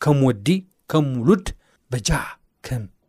[0.03, 0.47] ከም ወዲ
[0.91, 1.47] ከም ውሉድ
[1.93, 2.09] በጃ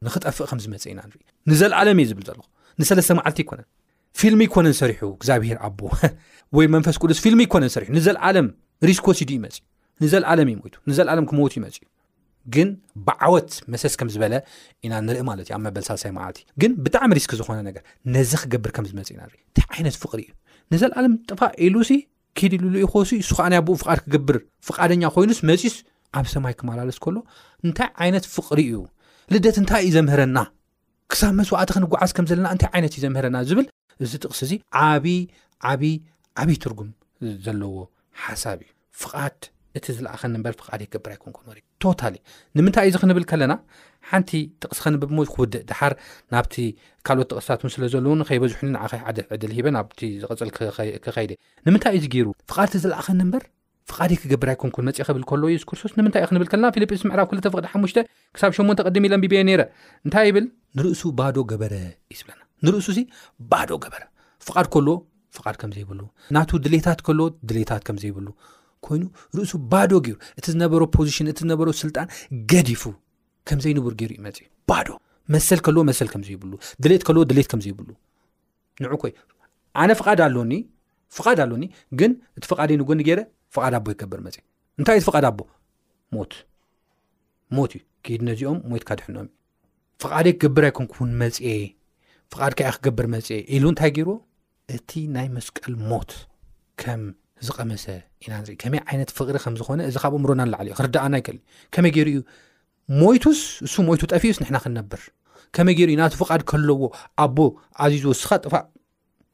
[0.07, 2.45] ንክጠፍእ ከም ዝመፀእ ኢና ንኢ ንዘለዓለም እዩ ዝብል ዘለኹ
[2.81, 3.69] ንሰለስተ መዓልቲ ይኮነን
[4.21, 5.81] ፊልሚ ይኮነን ሰሪሑ እግዚኣብሄር ኣቦ
[6.57, 8.47] ወይ መንፈስ ቅዱስ ፊልሚ ይኮነ ሰሪሑ ንዘለኣለም
[8.89, 9.57] ሪስክ ወሲድ ይመፅ
[10.05, 11.87] ንዘለዓለም ይሞቱ ንዘለዓለም ክመቱ ይመፅ ዩ
[12.55, 12.69] ግን
[13.07, 14.35] ብዓወት መሰስ ከም ዝበለ
[14.85, 17.83] ኢና ንርኢ ማለት እዩ ኣብ መበል ሳሳይ ማዓልቲ ግን ብጣዕሚ ሪስክ ዝኾነ ነገር
[18.15, 20.33] ነዚ ክገብር ከም ዝመፅእ ኢናኢእንታይ ዓይነት ፍቅሪ እዩ
[20.75, 21.41] ንዘለዓለም ጥፋ
[21.75, 21.77] ሉ
[22.39, 24.37] ከድልሉኢ ኮሱ ንሱ ከዓናይ ብኡ ፍቃድ ክግብር
[24.69, 25.77] ፍቃደኛ ኮይኑስ መፅዩስ
[26.19, 27.17] ኣብ ሰማይ ክመላለስ ከሎ
[27.67, 28.77] እንታይ ዓይነት ፍቅሪ እዩ
[29.33, 30.39] ልደት እንታይ እዩ ዘምህረና
[31.13, 33.67] ክሳብ መስዋዕቲ ክንጓዓዝ ከም ዘለና እንታይ ዓይነት እዩ ዘምህረና ዝብል
[34.07, 34.53] እዚ ጥቕስ እዚ
[34.89, 35.21] ዓብይ
[35.71, 35.95] ዓብይ
[36.43, 36.91] ዓብይ ትርጉም
[37.47, 37.75] ዘለዎ
[38.25, 38.71] ሓሳብ እዩ
[39.03, 39.39] ፍቃድ
[39.79, 42.23] እቲ ዝለኣኸን በር ፍቃድ ክገብር ኣይኮንን ወ ቶታልእ
[42.59, 43.53] ንምንታይ እዩዚ ክንብል ከለና
[44.09, 44.31] ሓንቲ
[44.63, 45.93] ጥቕስኸንብሞ ክውድእ ድሓር
[46.35, 46.55] ናብቲ
[47.07, 50.51] ካልኦት ጥቕስታት ን ስለ ዘለውን ከይበዝሕኒ ኸ ዓደ ዕድል በ ብ ዝፅል
[51.05, 51.33] ክኸይዲ
[51.67, 53.45] ንምንታይ እዩ ዚገሩ ፍቃድቲ ዝለኣኸኒ በር
[53.91, 57.99] ፍድ ክገብራይ ንን መፅእ ክብል ከሎ የሱስ ክርስቶስ ንምታይእዩ ክብል ለና ፊልጵንስ ምዕራብ ክተቅዲ ሓሙሽተ
[58.37, 59.51] ክሳብ ሽ ቀድሚ ኢለ ቢቤ ነ
[60.07, 60.47] እንታይ ብል
[60.79, 61.75] ንርእሱ ባዶ ገበረ
[62.13, 62.89] እዩ ዝብለናንእሱ
[63.53, 64.03] ባዶ ገበረ
[64.49, 64.95] ፍድ ከልዎ
[65.39, 66.01] ፍድ ከምዘይብሉ
[66.37, 68.27] ና ድሌታት ከልዎ ድሌታት ከምዘይብሉ
[68.87, 69.03] ኮይኑ
[69.39, 72.07] ርእሱ ባዶ ገይሩ እቲ ዝነበረ ፖዚሽን እቲ ዝነበ ስልጣን
[72.53, 72.83] ገዲፉ
[73.49, 74.39] ከምዘይ ንብር ገይሩ ዩ መፅ
[74.89, 74.97] ዶ
[75.35, 76.53] መሰል ከለዎ መሰል ከምዘይብሉ
[76.85, 77.89] ድሌት ከለዎ ድሌት ከምዘይብሉ
[78.83, 79.13] ንዕ ይ
[79.83, 79.91] ኣነ
[80.27, 80.53] ኣሎኒ
[81.45, 81.65] ኣሎኒ
[82.01, 83.13] ግን እቲ ፍቃደንጎኒ ገ
[83.55, 84.37] ፍድኣቦ ክገብር መፅ
[84.79, 86.33] እንታይ እቲ ፍድ ኣቦሞሞት
[87.55, 87.63] እዩ
[88.19, 89.27] ዲ ነዚኦም ሞትካድሕኖም
[90.03, 91.37] ፍቃደ ክገብር ኣይኮንኩውን መፅ
[92.33, 94.13] ፍድከዮ ክገብር መፅ ኢሉ እንታይ ገይርዎ
[94.77, 96.11] እቲ ናይ መስቀል ሞት
[96.83, 97.03] ከም
[97.47, 97.85] ዝቐመሰ
[98.25, 102.17] ኢናኢከመይ ዓይነት ፍቅሪ ከምዝኮነ እዚ ካብኦሮና ንላዓለዩክርዳኣናይኒከመይ ገይሩዩ
[102.99, 105.01] ሞይቱስ እሱ ሞይቱ ጠፊኡስ ንሕና ክንነብር
[105.57, 106.83] ከመይ ገሩእዩ እናተ ፍቓድ ከለዎ
[107.25, 107.37] ኣቦ
[107.85, 108.65] ኣዚዙ ውስኻ ጥፋእ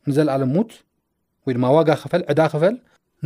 [0.08, 0.70] ንዘለኣለም ሙት
[1.46, 2.74] ወይ ድማ ዋጋ ክፈል ዕዳ ክፈል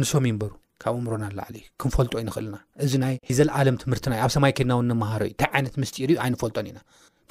[0.01, 4.81] ንሶም ይንበሩ ካብ እምሮና ላዕለ ዩ ክንፈልጦ ይንኽእልና እዚ ናይ ዘለኣለም ትምህርትናዩ ኣብ ሰማይ ኬድናው
[4.91, 6.81] ንምሃሮ እዩ እንታይ ዓይነት ምስትር ዩ ኣይንፈልጦኒ ኢና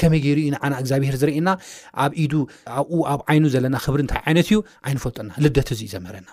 [0.02, 1.50] ከመይ ገይሩእዩ ንዓና እግዚኣብሄር ዝርእየና
[2.04, 2.14] ኣብ
[2.78, 4.60] ኣብኡ ኣብ ዓይኑ ዘለና ክብሪ እንታይ ዓይነት እዩ
[4.90, 6.30] ኣይንፈልጦና ልደት እዙይእዩ ዘምህረና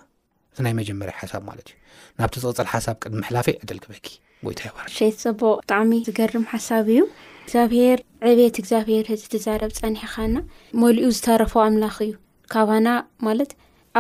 [0.53, 1.77] እዚ ናይ መጀመርያ ሓሳብ ማለት እዩ
[2.21, 4.07] ናብቲ ዝቕፅል ሓሳብ ቅድ ምሕላፈ ዕድል ክበኪ
[4.53, 6.99] ይታሸት ዘቦቅ ብጣዕሚ ዝገርም ሓሳብ እዩ
[7.45, 7.99] እግዚኣብሔር
[8.31, 10.37] ዕብየት እግዚኣብሔር ዚ ትዛረብ ፀኒሕካና
[10.83, 12.13] መሊኡ ዝተረፈ ኣምላኽ እዩ
[12.53, 12.89] ካባና
[13.27, 13.51] ማለት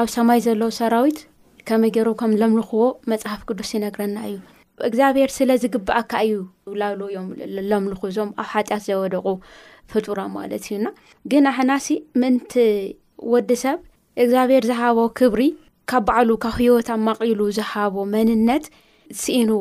[0.00, 1.18] ኣብ ሰማይ ዘለዎ ሰራዊት
[1.68, 4.36] ከመይ ገይሮ ከም ለምልኽዎ መፅሓፍ ቅዱስ ይነግረና እዩ
[4.88, 6.34] እግዚኣብሄር ስለዝግብኣካ እዩ
[6.72, 7.28] ብላሉ እዮም
[7.70, 9.26] ለምልኹዞም ኣብ ሓጢያት ዘወደቁ
[9.92, 10.86] ፍጡራ ማለት እዩና
[11.32, 11.86] ግን ኣሕናሲ
[12.22, 12.54] ምእንቲ
[13.34, 13.78] ወዲሰብ
[14.24, 15.42] እግዚኣብሔር ዝሃቦ ክብሪ
[15.90, 18.64] ካብ በዕሉ ካብ ሂወታ ማቒሉ ዝሃቦ መንነት
[19.22, 19.56] ስኢንዎ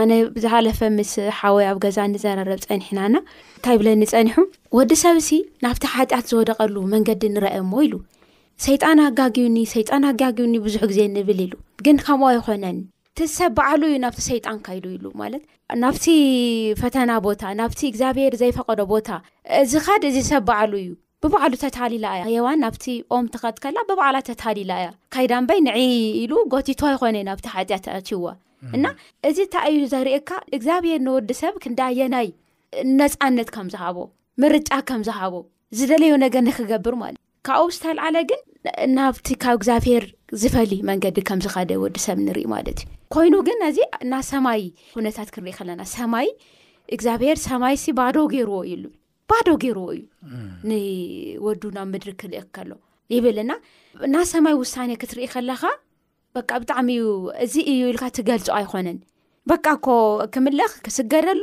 [0.00, 3.14] ኣነ ብዝሓለፈ ምስ ሓወይ ኣብ ገዛ ንዘረረብ ፀኒሕናና
[3.56, 4.36] እንታይ ብለኒ ፀኒሑ
[4.76, 5.28] ወዲ ሰብ እዚ
[5.64, 7.94] ናብቲ ሓጢኣት ዝወደቀሉ መንገዲ ንረአየ ሞ ኢሉ
[8.66, 11.54] ሰይጣን ኣጋጊብኒ ሰይጣን ኣጋጊውኒ ብዙሕ ግዜ እንብል ኢሉ
[11.86, 12.78] ግን ከምዎ ኣይኮነን
[13.12, 15.42] እቲሰብ በዓሉ እዩ ናብቲ ሰይጣንካኢሉ ኢሉ ማለት
[15.82, 16.04] ናብቲ
[16.80, 19.08] ፈተና ቦታ ናብቲ እግዚኣብሔር ዘይፈቐዶ ቦታ
[19.60, 20.90] እዚ ካድ እዚ ሰብ በዓሉ እዩ
[21.24, 22.84] ብበዕሉ ተታሊላ እያ ሄዋን ናብቲ
[23.16, 25.76] ኦም ቲኸትከላ ብበዕላ ተታሊላ እያ ካይዳንበይ ንዕ
[26.22, 28.32] ኢሉ ጎቲት ይኮነዩ ናብቲ ሓጢኣት ኣትውዋ
[28.76, 28.86] እና
[29.28, 32.28] እዚ እታይ እዩ ዘርእካ እግዚኣብሔር ንወዲሰብ ክንዳየናይ
[33.00, 33.96] ነፃነት ከምዝሃቦ
[34.42, 35.34] ምርጫ ከምዝሃቦ
[35.78, 38.40] ዝደለዮ ነገር ንክገብር ማለት ካብኡ ስተላዓለ ግን
[38.96, 40.04] ናብቲ ካብ እግዚኣብሔር
[40.42, 44.62] ዝፈልይ መንገዲ ከም ዝካደ ወዲሰብ ንርኢ ማለት እዩ ኮይኑ ግን ኣዚ እና ሰማይ
[44.96, 46.28] ኩነታት ክንሪኢ ከለና ሰማይ
[46.94, 48.74] እግዚኣብሔር ሰማይ ሲ ባዶ ገይርዎ ዩ
[49.32, 50.02] ባዶ ገይርዎ እዩ
[50.70, 52.72] ንወዱ ናብ ምድሪ ክልእ ከሎ
[53.14, 53.52] ይብልና
[54.14, 55.62] ና ሰማይ ውሳኔ ክትርኢ ከለካ
[56.36, 57.04] በ ብጣዕሚ እዩ
[57.44, 58.96] እዚ እዩብልካ ትገልፆ ኣይኮነን
[59.50, 59.86] በቃኮ
[60.34, 61.42] ክምልኽ ክስገደሉ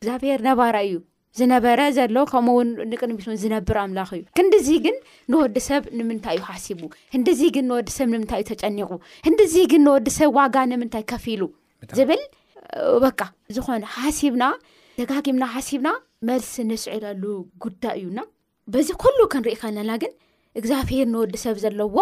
[0.00, 0.94] እግዚኣብሔር ነባራ እዩ
[1.38, 4.96] ዝነበረ ዘሎ ከምኡውን ንቅድሚትን ዝነብር ኣምላኽ እዩ ክንዲዚ ግን
[5.32, 6.80] ንወዲሰብ ንምንታይ እዩ ሓሲቡ
[7.22, 8.90] ንዲዚ ግን ንወዲሰብ ንምንታ እዩ ተጨኒቁ
[9.30, 11.42] እንድዚ ግን ንወዲ ሰብ ዋጋ ንምንታይ ከፊ ኢሉ
[11.98, 12.22] ዝብል
[13.02, 13.06] በ
[13.56, 14.44] ዝኾነ ሓሲብና
[15.00, 15.88] ደጋጊምና ሓሲብና
[16.30, 17.22] መልስ ንስዕለሉ
[17.64, 18.20] ጉዳይ እዩና
[18.72, 20.12] በዚ ኩሉ ክንሪኢ ከለና ግን
[20.60, 21.96] እግዚኣብሄር ንወዲ ሰብ ዘለዎ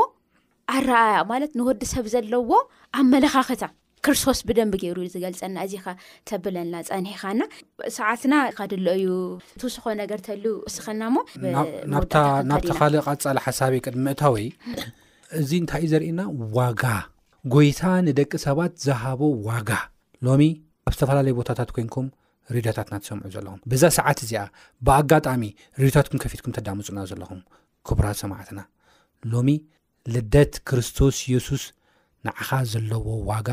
[0.76, 2.50] ኣረኣያ ማለት ንወዲ ሰብ ዘለዎ
[2.98, 3.64] ኣብ መለኻኽታ
[4.07, 5.87] ክርሶስ ብደንቢ ገይሩዩ ዝገልፀና እዚካ
[6.28, 7.40] ተብለና ፀኒሒኻና
[7.96, 9.09] ሰዓትና ካድሎ እዩ
[9.57, 12.12] እትውስኮ ነገር ንተል ወስኸና ሞናብቲ
[12.81, 14.46] ካልእ ቐፃሊ ሓሳብ ቅድሚ ምእታወይ
[15.40, 16.22] እዚ እንታይ እዩ ዘርእየና
[16.59, 16.83] ዋጋ
[17.54, 19.70] ጎይታ ንደቂ ሰባት ዝሃቦ ዋጋ
[20.28, 20.42] ሎሚ
[20.88, 22.07] ኣብ ዝተፈላለዩ ቦታታት ኮይንኩም
[22.57, 24.44] ሪድታትና ትሰምዑ ዘለኹም ብዛ ሰዓት እዚኣ
[24.87, 25.42] ብኣጋጣሚ
[25.83, 27.40] ሪድታትኩም ከፊትኩም ተዳምፁና ዘለኹም
[27.88, 28.61] ክቡራት ሰማዕትና
[29.33, 29.50] ሎሚ
[30.14, 31.64] ልደት ክርስቶስ የሱስ
[32.27, 33.49] ንዓኻ ዘለዎ ዋጋ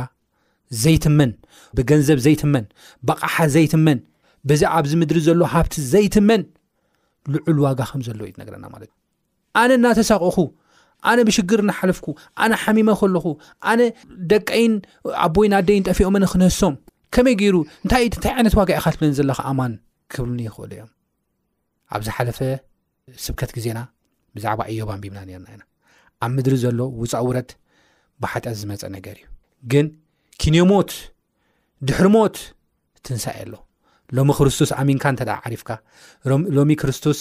[0.83, 1.31] ዘይትመን
[1.77, 2.65] ብገንዘብ ዘይትመን
[3.07, 3.99] ብቕሓ ዘይትመን
[4.49, 6.41] በዛ ኣብዚ ምድሪ ዘሎዎ ሃብቲ ዘይትመን
[7.35, 8.93] ልዑል ዋጋ ከም ዘለዉ ዩ ነገረና ማለት እዩ
[9.61, 10.37] ኣነ እናተሳቑኹ
[11.09, 12.07] ኣነ ብሽግር ናሓለፍኩ
[12.43, 13.25] ኣነ ሓሚመ ከለኹ
[13.71, 13.81] ኣነ
[14.31, 14.73] ደቀይን
[15.25, 16.75] ኣቦይንኣደይን እጠፊኦምን ክነህሶም
[17.15, 19.73] ከመይ ገይሩ እንታይእንታይ ዓይነት ዋጋ ኢካ ትብለን ዘለካ ኣማን
[20.13, 20.89] ክብልኒ ይክእሉ እዮም
[21.97, 22.39] ኣብዝ ሓለፈ
[23.27, 23.79] ስብከት ግዜና
[24.35, 25.63] ብዛዕባ እዮባንቢብና ነርና ኢና
[26.23, 27.49] ኣብ ምድሪ ዘሎ ውፃውረት
[28.21, 29.25] ብሓጢኣት ዝመፀ ነገር እዩ
[29.71, 29.85] ግን
[30.41, 30.91] ኪንዮሞት
[31.87, 32.35] ድሕሪ ሞት
[33.05, 33.53] ትንሳኤ ኣሎ
[34.17, 35.69] ሎሚ ክርስቶስ ኣሚንካ እተ ዓሪፍካ
[36.57, 37.19] ሎሚ ክርስቶስ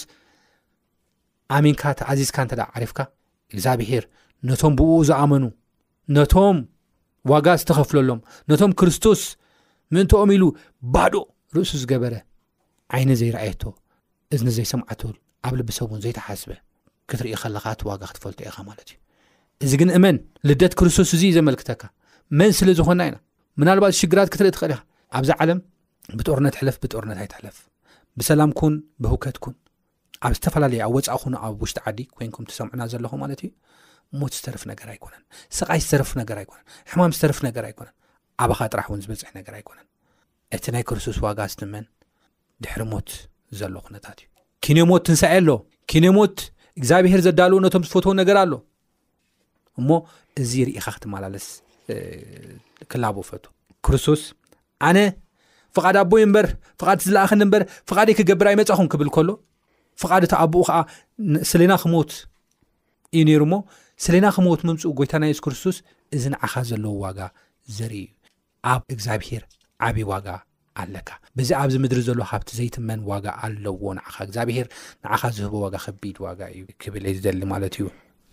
[1.57, 2.99] ዓሚንካ ተኣዚዝካ እንተዳ ዓሪፍካ
[3.53, 4.03] እግዚኣብሄር
[4.49, 5.43] ነቶም ብብኡ ዝኣመኑ
[6.17, 6.57] ነቶም
[7.31, 8.19] ዋጋ ዝተኸፍለሎም
[8.51, 9.21] ነቶም ክርስቶስ
[9.93, 10.43] ምእንትኦም ኢሉ
[10.93, 11.13] ባዶ
[11.57, 12.13] ርእሱ ዝገበረ
[12.95, 13.63] ዓይነ ዘይረኣየቶ
[14.35, 15.13] እዝነ ዘይሰምዓትን
[15.45, 16.51] ኣብ ልብሰብእን ዘይተሓስበ
[17.11, 18.93] ክትርኢ ከለካቲዋጋ ክትፈል ኢኻ ማት እዩ
[19.65, 20.17] እዚ ግን እመን
[20.49, 21.81] ልደት ክርስቶስ እዚዩ ዘመልክተካ
[22.39, 23.17] መን ስለ ዝኮና ኢና
[23.61, 24.79] ምናልባት ሽግራት ክትርኢ ትኽእል ኢኻ
[25.17, 25.59] ኣብዚ ዓለም
[26.19, 27.57] ብጦርነት ሕለፍ ብጦርነታይት ሕለፍ
[28.19, 29.55] ብሰላም ኩን ብህውከት ኩን
[30.25, 33.51] ኣብ ዝተፈላለዩ ኣብ ወፃእ ኹኑ ኣብ ውሽጢ ዓዲ ኮይንኩም ትሰምዕና ዘለኹ ማለት እዩ
[34.19, 35.23] ሞት ዝተርፍ ነገር ኣይኮነን
[35.59, 36.59] ሰቃይ ዝተርፊ ነገ ኣይነ
[36.91, 37.89] ሕማም ዝተርፊ ነገር ኣይኮነ
[38.43, 39.87] ኣብኻ ጥራሕ እውን ዝበፅ ነገር ኣይኮነን
[40.55, 41.85] እቲ ናይ ክርስቶስ ዋጋ ዝትመን
[42.63, 43.09] ድሕሪ ሞት
[43.59, 44.29] ዘሎ ነታት እዩ
[44.65, 45.49] ኪ ሞት ትንሳ ኣሎ
[45.91, 46.37] ኪ ሞት
[46.79, 48.53] እግዚኣብሄር ዘዳልዎ ነቶም ዝፈት ነገር ኣሎ
[49.79, 49.89] እሞ
[50.41, 51.45] እዚ ይርኢኻ ክትመላለስ
[52.91, 53.43] ክላቦ ፈት
[53.85, 54.21] ክርስቶስ
[54.89, 54.97] ኣነ
[55.75, 56.47] ፍቓድ ኣቦይ እምበር
[56.81, 59.29] ፍድ ቲዝለኣኸኒ እምበር ፍቓደይ ክገብር ኣይመፃኹን ክብል ከሎ
[60.01, 60.79] ፍቓድ እቲ ኣብኡ ከዓ
[61.51, 62.11] ስለና ክሞት
[63.15, 63.55] እዩ ነይሩ ሞ
[64.05, 65.77] ስለና ክሞት ምምፅኡ ጎይታ ናይ ሱ ክርስቶስ
[66.15, 67.19] እዚ ንዓኻ ዘለዉ ዋጋ
[67.77, 68.13] ዘርኢ እዩ
[68.73, 69.43] ኣብ እግዚኣብሄር
[69.87, 70.27] ዓበይ ዋጋ
[70.83, 71.09] ኣለካ
[71.39, 74.67] ብዛ ኣብዚ ምድሪ ዘሎ ካብቲ ዘይትመን ዋጋ ኣለዎ ንዓካ እግዚኣብሄር
[75.05, 77.85] ንዓኻ ዝህቦ ዋጋ ከቢድ ዋጋ እዩ ክብል ይ ዝደሊ ማለት እዩ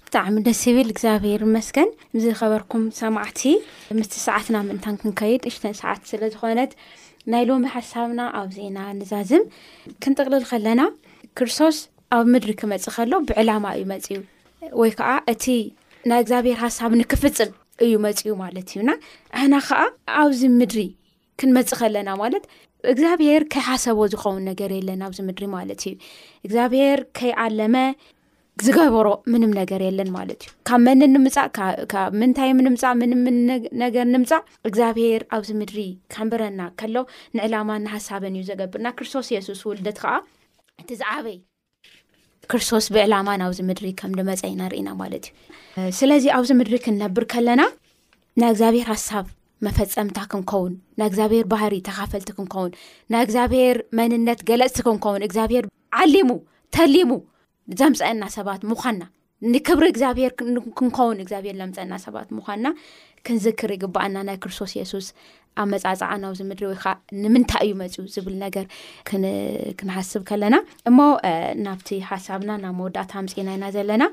[0.07, 1.89] ብጣዕሚ ደስ ብል እግዚኣብሄር መስከን
[2.23, 3.43] ዝኸበርኩም ሰማዕቲ
[3.99, 6.73] ምስ ሰዓትና ምእንታን ክንከይድ እሽተን ሰዓት ስለ ዝኾነት
[7.33, 9.45] ናይ ሎሚ ሓሳብና ኣብዜና ንዛዝም
[10.05, 10.83] ክንጥቕልል ከለና
[11.41, 11.77] ክርስቶስ
[12.17, 14.19] ኣብ ምድሪ ክመፅእ ከሎ ብዕላማ እዩ መፅ እዩ
[14.81, 15.45] ወይ ከዓ እቲ
[16.11, 17.51] ናይ እግዚኣብሄር ሃሳብ ንክፍፅም
[17.85, 18.91] እዩ መፅእዩ ማለት እዩና
[19.45, 19.81] እና ከዓ
[20.23, 20.83] ኣብዚ ምድሪ
[21.41, 22.45] ክንመፅእ ከለና ማለት
[22.93, 25.95] እግዚኣብሄር ከይሓሰቦ ዝኸውን ነገር የለን ኣብዚ ምድሪ ማለት እዩ
[26.47, 27.77] እግዚኣብሄር ከይዓለመ
[28.67, 32.97] ዝገበሮ ምንም ነገር የለን ማለት እዩ ካብ መን ንምፃእብምንታይንምፃእ
[33.85, 35.79] ነገር ንምፃእ እግዚኣብሄር ኣብዚ ምድሪ
[36.15, 36.97] ከንብረና ከሎ
[37.39, 40.15] ንዕላማ ንሃሳብን እዩ ዘገብርና ክርስቶስ ሱስ ውደት ከዓ
[40.83, 47.63] እቲ ዝዓበይክርስቶስ ብዕላማ ብዚድሪመፀ ናርኢናማለት ዩ ስለዚ ኣብዚ ምድሪ ክንነብር ከለና
[48.43, 49.27] ናይ እግዚኣብሄር ሃሳብ
[49.67, 52.73] መፈፀምታ ክንከውን ና እግዚኣብሄር ባህሪ ተካፈልቲ ክንኸውን
[53.13, 55.67] ናይ እግዚኣብሔር መንነት ገለፅቲ ክንከውን እግዚኣብሄር
[56.03, 56.31] ዓሊሙ
[56.77, 57.11] ተሊሙ
[57.81, 59.01] ዘምፀአና ሰባት ምኳና
[59.53, 60.33] ንክብሪ እግዚኣብሔር
[60.79, 62.67] ክንከውን ግዚኣብሄርዘምፀአና ሰባት ምኳና
[63.27, 65.07] ክንዝክር ይግባኣና ናይ ክርስቶስ የሱስ
[65.63, 68.67] ኣብ መፃፃዕናዊ ዚምድሪ ወይከዓ ንምንታይ እዩ መፅ ዝብል ነገር
[69.79, 70.57] ክንሓስብ ከለና
[70.91, 70.99] እሞ
[71.67, 74.05] ናብቲ ሓሳብና ናብ መወዳእታ ምፅናኢና ዘለና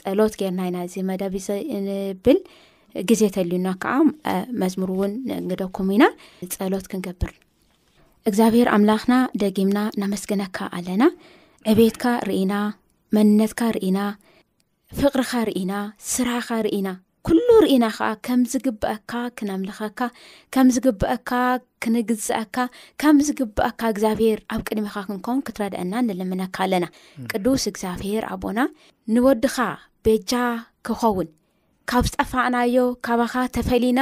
[0.00, 1.36] ፀሎት ጌርና ኢና እዚ መደብ
[1.78, 2.40] እንብል
[3.08, 3.94] ግዜ ተልዩና ከዓ
[4.62, 6.04] መዝሙር እውን ንእንግደኩም ኢና
[6.54, 7.32] ፀሎት ክንገብር
[8.28, 11.04] እግዚኣብሄር ኣምላኽና ደጊምና ናመስግነካ ኣለና
[11.72, 12.54] ዕቤትካ ርእና
[13.16, 13.98] መንነትካ ርእና
[14.98, 15.72] ፍቅርኻ ርእና
[16.12, 16.88] ስራኻ ርእና
[17.26, 20.00] ኩሉ ርእና ከዓ ከም ዝግብአካ ክነምልኸካ
[20.54, 21.30] ከም ዝግብአካ
[21.84, 22.56] ክንግዝአካ
[23.02, 26.86] ከም ዝግብአካ እግዚኣብሄር ኣብ ቅድሚካ ክንከውን ክትረድአና ንልምነካ ኣለና
[27.32, 28.60] ቅዱስ እግዚኣብሄር ኣቦና
[29.16, 29.56] ንወድኻ
[30.06, 30.32] ቤጃ
[30.88, 31.28] ክኸውን
[31.90, 32.74] ካብ ዝጠፋዕናዮ
[33.06, 34.00] ካባኻ ተፈሊና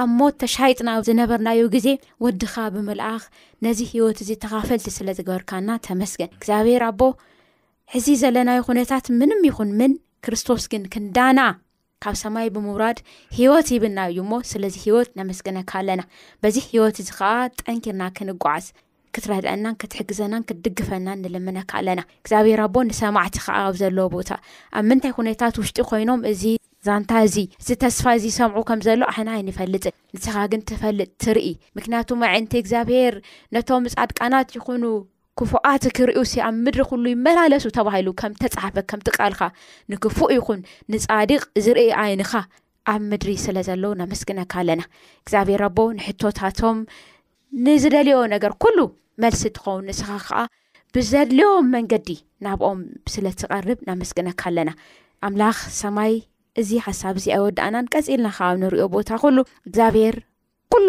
[0.00, 1.86] ኣብ ሞት ተሻይጥና ዝነበርናዮ ግዜ
[2.24, 3.22] ወድካ ብምልኣኽ
[3.64, 7.00] ነዚ ሂወት እዚ ተካፈልቲ ስለ ዝገበርካና ተመስግን እግዚኣብሔር ኣቦ
[7.94, 9.92] ሕዚ ዘለናዮ ኩነታት ምንም ይኹን ምን
[10.26, 11.40] ክርስቶስ ግን ክንዳና
[12.04, 12.98] ካብ ሰማይ ብምውራድ
[13.38, 18.30] ሂወት ይብልና እዩስለዚወት ስነካኣናዚወት ዚዓጠኪናዓዝፈልካኣናጢ
[26.86, 32.54] ዛንታ እዚ እዚ ተስፋ እዚ ሰምዑ ከምዘሎ ኣና ይንፈልጥን ንስኻ ግን ትፈልጥ ትርኢ ምክንያቱም ይነ
[32.62, 33.14] እግዚኣብሄር
[33.54, 34.84] ነቶም ፃድቃናት ይኹኑ
[35.40, 36.08] ክፉኣት ክር
[36.48, 37.10] ኣብ ምድሪፉእ
[40.38, 40.60] ይኹን
[40.94, 42.32] ንፃቅ ዝርኢ ይንካ
[42.92, 44.82] ኣብ ምድሪ ስለ ዘለዉ ናመስግነካ ኣለና
[45.24, 46.78] እግዚኣብሄር ኣቦ ንሕቶታቶም
[47.66, 48.78] ንዝደልዮ ነገር ሉ
[49.22, 50.08] መልስ ትኸውን ንስኻ
[50.42, 50.44] ዓ
[50.96, 52.08] ብዘድልዮም መንገዲ
[52.46, 52.80] ናብኦም
[53.14, 54.70] ስለትቀርብ ናመስግነካ ኣለና
[55.26, 56.12] ኣምላኽ ሰማይ
[56.60, 59.36] እዚ ሓሳብ እዚ ኣወዳእናን ቀፂልና ካብኣብ ንሪኦ ቦታ ኩሉ
[59.68, 60.16] እግዚኣብሔር
[60.72, 60.88] ኩሉ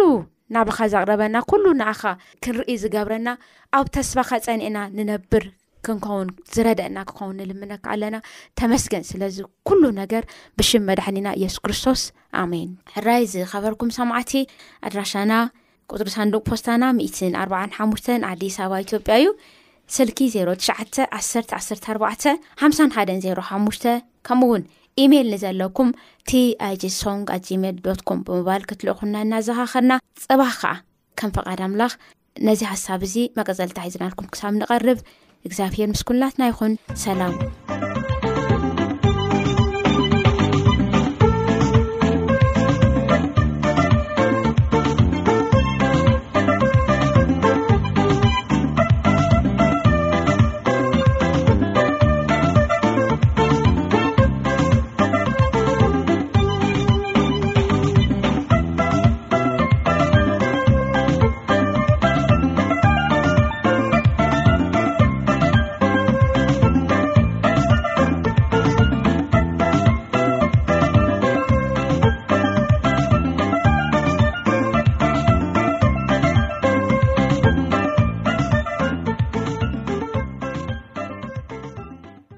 [0.55, 2.01] ናብኻ ዘቕረበና ኩሉ ንኣኻ
[2.43, 3.29] ክንርኢ ዝገብረና
[3.77, 5.45] ኣብ ተስባኻ ፀኒዕና ንነብር
[5.85, 8.17] ክንኸውን ዝረደአና ክኸውን ንልምነክ ኣለና
[8.59, 10.23] ተመስገን ስለዚ ኩሉ ነገር
[10.59, 12.03] ብሽም መድሕኒና የሱስ ክርስቶስ
[12.43, 14.31] ኣሜን ሕራይ ዝኸበርኩም ሰማዕቲ
[14.87, 15.33] ኣድራሻና
[15.93, 16.83] ቁድሪ ሳንዱቅ ፖስታና
[17.43, 17.83] 4ሓ
[18.31, 19.29] ኣዲስ ኣባ ኢትዮጵያ እዩ
[19.95, 20.77] ስልኪ ዜ ትሽዓ
[21.19, 23.79] 1 1ኣባ ሓ1 ዜሓሙሽ
[24.29, 24.63] ከምኡ ውን
[25.03, 25.89] ኢሜል ዘለኩም
[26.29, 29.91] ቲኣይg ሶንግ ኣ gሜል ዶ ኮም ብምባል ክትልእኹልና እናዘኻኽርና
[30.25, 30.73] ፅባህ ከዓ
[31.19, 31.93] ከም ፍቓድ ኣምላኽ
[32.47, 34.99] ነዚ ሓሳብ እዚ መቀፀልታ ሒዘናልኩም ክሳብ ንቐርብ
[35.47, 36.73] እግዚኣብሄር ምስ ኩልላትና ይኹን
[37.05, 37.35] ሰላም